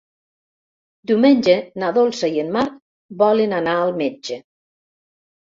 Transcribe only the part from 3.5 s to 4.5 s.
anar al metge.